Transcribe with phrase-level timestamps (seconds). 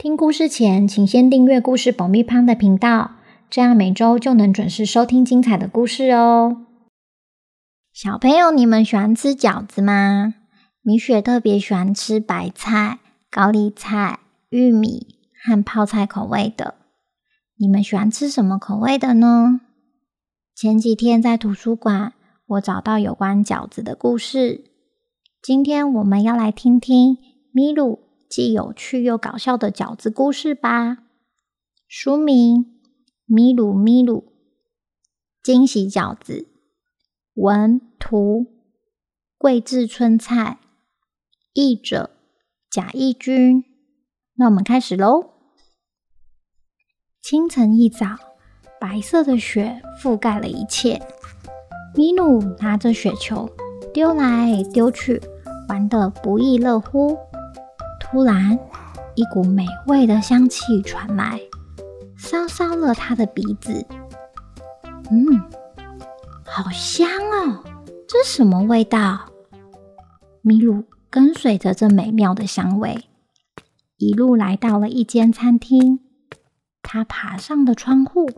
[0.00, 3.16] 听故事前，请先订阅故事爆米花的频道，
[3.50, 6.66] 这样每周就能准时收听精彩的故事哦。
[7.92, 10.34] 小朋友，你们喜欢吃饺子吗？
[10.82, 14.20] 米雪特别喜欢吃白菜、高丽菜、
[14.50, 16.76] 玉米和泡菜口味的。
[17.56, 19.62] 你们喜欢吃什么口味的呢？
[20.54, 22.12] 前几天在图书馆，
[22.46, 24.62] 我找到有关饺子的故事。
[25.42, 27.18] 今天我们要来听听
[27.50, 27.98] 咪噜
[28.28, 30.98] 既有趣又搞笑的饺子故事吧。
[31.86, 32.64] 书名
[33.24, 34.24] 《咪噜咪噜
[35.42, 36.46] 惊喜饺子》，
[37.42, 38.46] 文图
[39.38, 40.58] 桂治春菜，
[41.54, 42.10] 译者
[42.70, 43.64] 贾益均。
[44.34, 45.30] 那我们开始喽。
[47.22, 48.16] 清晨一早，
[48.78, 51.00] 白色的雪覆盖了一切。
[51.94, 53.48] 咪噜拿着雪球
[53.92, 55.20] 丢来丢去，
[55.68, 57.16] 玩得不亦乐乎。
[58.10, 58.58] 突然，
[59.14, 61.38] 一股美味的香气传来，
[62.16, 63.86] 烧烧了他的鼻子。
[65.10, 65.40] 嗯，
[66.44, 67.62] 好香哦！
[68.08, 69.26] 这什么味道？
[70.40, 73.04] 咪鲁跟随着这美妙的香味，
[73.98, 76.00] 一路来到了一间餐厅。
[76.82, 78.30] 他爬上了窗户，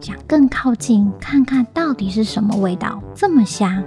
[0.00, 3.82] 想更靠近，看看到底是什么味道这么香。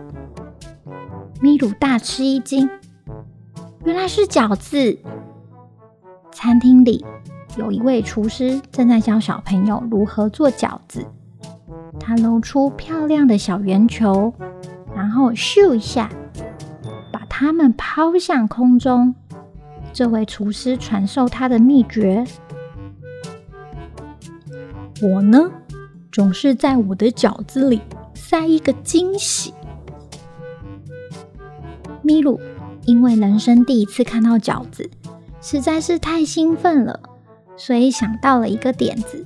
[1.42, 2.70] 咪鲁大吃一惊。
[3.84, 4.98] 原来是饺子。
[6.32, 7.04] 餐厅里
[7.58, 11.06] 有一位厨师正在教小朋友如何做饺子。
[12.00, 14.34] 他露出漂亮的小圆球，
[14.96, 16.10] 然后咻一下，
[17.12, 19.14] 把它们抛向空中。
[19.92, 22.24] 这位厨师传授他的秘诀：
[25.02, 25.52] 我呢，
[26.12, 27.82] 总是在我的饺子里
[28.14, 29.54] 塞一个惊喜。
[32.04, 32.40] 咪噜。
[32.86, 34.90] 因为人生第一次看到饺子，
[35.42, 37.00] 实在是太兴奋了，
[37.56, 39.26] 所以想到了一个点子：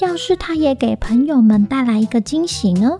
[0.00, 2.98] 要是他也给朋友们带来一个惊喜呢？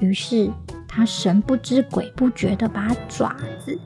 [0.00, 0.50] 于是
[0.86, 3.78] 他神不知鬼不觉地把爪子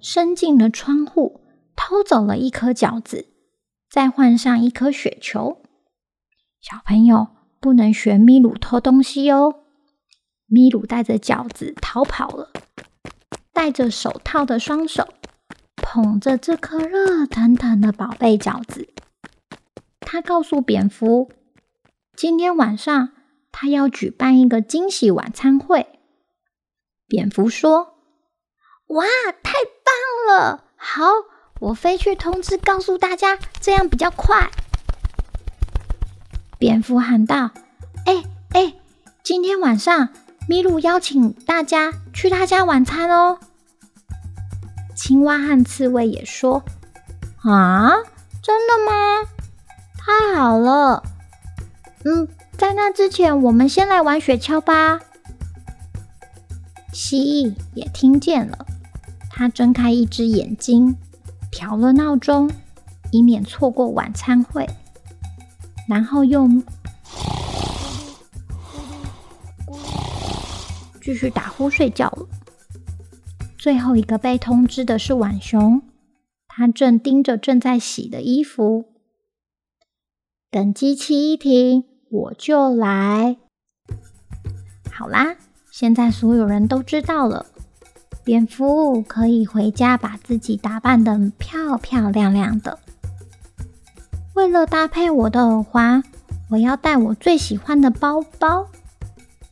[0.00, 1.40] 伸进了窗户，
[1.76, 3.28] 偷走了一颗饺子，
[3.90, 5.58] 再换上一颗雪球。
[6.60, 7.28] 小朋友
[7.60, 9.54] 不能学咪鲁偷东西哦！
[10.46, 12.50] 咪鲁带着饺子逃跑了。
[13.62, 15.14] 戴着手套的双手
[15.76, 18.88] 捧着这颗热腾腾的宝贝饺子，
[20.00, 21.30] 他告诉蝙蝠，
[22.16, 23.10] 今天晚上
[23.52, 25.86] 他要举办一个惊喜晚餐会。
[27.06, 27.98] 蝙蝠说
[28.90, 29.04] ：“哇，
[29.44, 30.64] 太棒了！
[30.74, 31.04] 好，
[31.60, 34.50] 我飞去通知，告诉大家，这样比较快。”
[36.58, 37.52] 蝙蝠喊道
[38.06, 38.24] ：“哎
[38.54, 38.74] 哎，
[39.22, 40.08] 今天晚上。”
[40.48, 43.38] 咪噜邀请大家去他家晚餐哦。
[45.02, 46.62] 青蛙和刺猬也说
[47.42, 47.90] ：“啊，
[48.40, 49.28] 真的吗？
[49.98, 51.02] 太好了！
[52.04, 55.00] 嗯，在那之前，我们先来玩雪橇吧。”
[56.94, 58.64] 蜥蜴也听见了，
[59.28, 60.96] 它睁开一只眼睛，
[61.50, 62.48] 调了闹钟，
[63.10, 64.70] 以免错过晚餐会，
[65.88, 66.48] 然后又。
[71.02, 72.24] 继续打呼睡觉了。
[73.62, 75.82] 最后一个被通知的是浣熊，
[76.48, 78.86] 他正盯着正在洗的衣服。
[80.50, 83.36] 等机器一停，我就来。
[84.90, 85.36] 好啦，
[85.70, 87.46] 现在所有人都知道了，
[88.24, 92.80] 蝙蝠可以回家把自己打扮得漂漂亮亮的。
[94.34, 96.02] 为了搭配我的耳环，
[96.50, 98.66] 我要带我最喜欢的包包。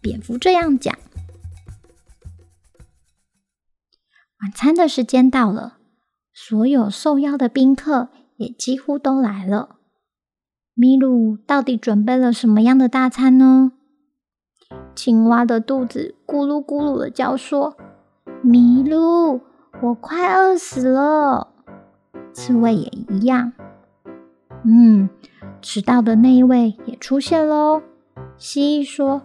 [0.01, 0.99] 蝙蝠这样讲。
[4.43, 5.75] 晚餐的时间到了，
[6.33, 9.77] 所有受邀的宾客也几乎都来了。
[10.75, 13.73] 麋鹿到底准备了什么样的大餐呢？
[14.95, 17.77] 青蛙的肚子咕噜咕噜的叫说
[18.43, 19.43] ：“麋鹿，
[19.83, 21.49] 我快饿死了。”
[22.33, 23.53] 刺猬也一样。
[24.65, 25.11] 嗯，
[25.61, 27.83] 迟到的那一位也出现喽。
[28.39, 29.21] 蜥蜴说：“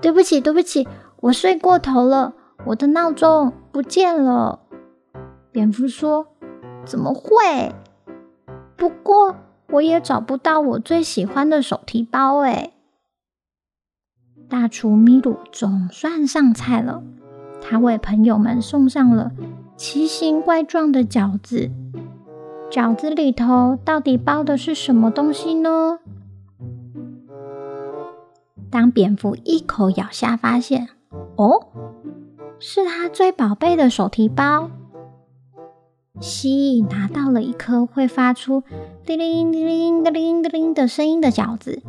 [0.00, 0.86] 对不起，对不起，
[1.22, 2.34] 我睡过头了。”
[2.68, 4.60] 我的闹钟不见了。
[5.50, 6.26] 蝙蝠说
[6.84, 7.72] ：“怎么会？
[8.76, 9.36] 不过
[9.70, 12.74] 我也找不到我最喜欢的手提包诶。
[14.50, 17.02] 大厨米鲁总算上菜了，
[17.62, 19.32] 他为朋友们送上了
[19.76, 21.70] 奇形怪状的饺子。
[22.70, 26.00] 饺子里头到底包的是什么东西呢？
[28.70, 30.88] 当蝙蝠一口咬下，发现，
[31.36, 31.68] 哦，
[32.60, 34.70] 是他最宝贝的手提包。
[36.20, 38.64] 蜥蜴拿到了一颗会发出
[39.06, 41.82] 叮铃叮铃叮铃叮铃的声音的饺子，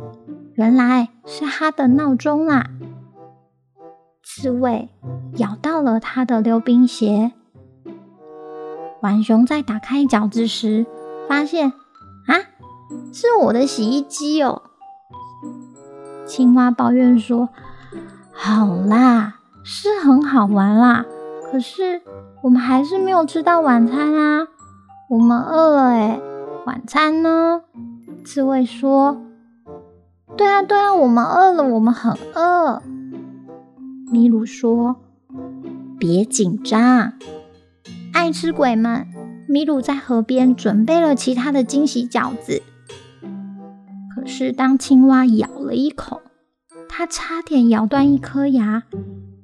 [0.54, 2.70] 原来是他的闹钟啦。
[4.22, 4.88] 刺猬
[5.38, 7.32] 咬到了他的溜冰鞋。
[9.00, 10.86] 浣熊在打开饺子时，
[11.28, 11.72] 发现
[12.26, 12.36] 啊，
[13.12, 14.62] 是我的洗衣机哦。
[16.26, 17.48] 青蛙抱怨说
[18.30, 21.04] ：“好啦，是很好玩啦，
[21.50, 22.02] 可是……”
[22.42, 24.48] 我们还是没有吃到晚餐啊！
[25.10, 26.18] 我们饿了诶，
[26.64, 27.60] 晚餐呢？
[28.24, 29.20] 刺猬说
[30.38, 32.82] ：“对啊，对啊，我们饿了，我们很饿。”
[34.10, 34.96] 米鲁说
[36.00, 37.12] ：“别紧张，
[38.14, 39.06] 爱吃鬼们！”
[39.46, 42.62] 米鲁在河边准备了其他的惊喜饺子。
[44.14, 46.22] 可是当青蛙咬了一口，
[46.88, 48.84] 它差点咬断一颗牙，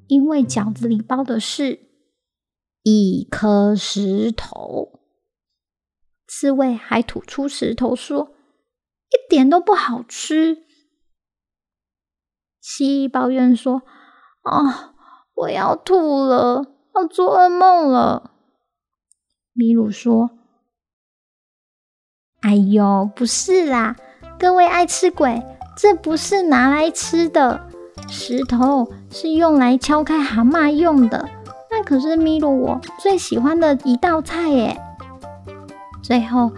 [0.09, 1.87] 因为饺子里包的是。
[2.89, 5.01] 一颗石头，
[6.29, 8.37] 刺猬还吐出石头说
[9.11, 10.63] ：“一点都不好吃。”
[12.63, 13.83] 蜥蜴抱怨说
[14.47, 14.95] ：“啊，
[15.35, 18.31] 我要吐了，要做噩梦了。”
[19.53, 20.31] 米鲁说
[22.43, 23.97] ：“哎呦，不是啦，
[24.39, 25.43] 各位爱吃鬼，
[25.77, 27.69] 这不是拿来吃的，
[28.09, 31.29] 石头是用来敲开蛤蟆用的。”
[31.71, 34.81] 那可是米鲁我最喜欢的一道菜耶！
[36.03, 36.53] 最后，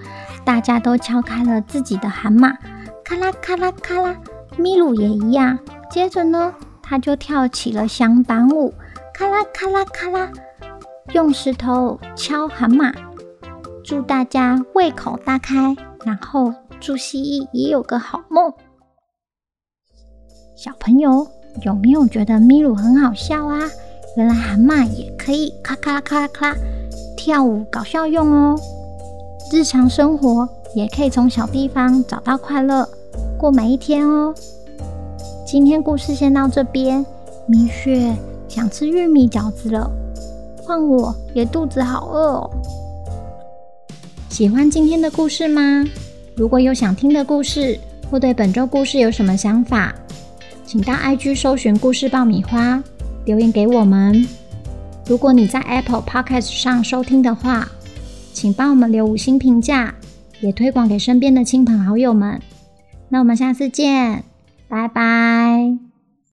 [0.44, 2.56] 大家都敲开了自己的蛤蟆，
[3.04, 4.16] 咔啦咔啦咔啦，
[4.56, 5.58] 米鲁也一样。
[5.90, 8.74] 接着呢，他就跳起了响板舞，
[9.14, 10.30] 咔啦咔啦咔啦，
[11.12, 12.94] 用石头敲蛤蟆。
[13.82, 15.74] 祝大家胃口大开，
[16.04, 18.52] 然后祝蜥蜴也有个好梦。
[20.58, 21.24] 小朋友
[21.62, 23.60] 有没有觉得米鲁很好笑啊？
[24.16, 26.52] 原来蛤蟆也可以咔咔咔咔
[27.16, 28.58] 跳舞搞笑用哦！
[29.52, 32.88] 日常生活也可以从小地方找到快乐，
[33.38, 34.34] 过每一天哦。
[35.46, 37.06] 今天故事先到这边，
[37.46, 38.16] 米雪
[38.48, 39.88] 想吃玉米饺子了，
[40.64, 42.50] 换我也肚子好饿哦。
[44.28, 45.84] 喜欢今天的故事吗？
[46.34, 47.78] 如果有想听的故事，
[48.10, 49.94] 或对本周故事有什么想法，
[50.68, 52.84] 请到 IG 搜寻故事爆米花。
[53.24, 54.26] 留言给我们。
[55.06, 57.66] 如果你在 Apple Podcast 上收听的话，
[58.34, 59.94] 请帮我们留五星评价，
[60.40, 62.38] 也推广给身边的亲朋好友们。
[63.08, 64.24] 那我们下次见，
[64.68, 65.87] 拜拜。